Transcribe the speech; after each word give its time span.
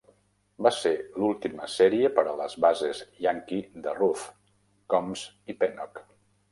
Va 0.67 0.69
ser 0.77 0.93
l'última 1.23 1.67
sèrie 1.75 2.11
per 2.17 2.25
a 2.31 2.35
les 2.41 2.57
bases 2.67 3.05
Yankee 3.27 3.85
de 3.87 3.95
Ruth, 4.01 4.27
Combs 4.95 5.29
i 5.55 5.63
Pennock. 5.63 6.07